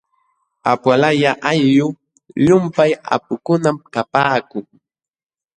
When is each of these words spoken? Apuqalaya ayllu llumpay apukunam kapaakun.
Apuqalaya 0.71 1.31
ayllu 1.49 1.87
llumpay 2.45 2.91
apukunam 3.13 3.77
kapaakun. 3.93 4.65